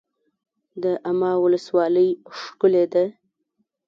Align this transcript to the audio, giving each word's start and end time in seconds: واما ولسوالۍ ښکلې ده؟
واما 1.03 1.31
ولسوالۍ 1.43 2.09
ښکلې 2.39 2.85
ده؟ 2.93 3.03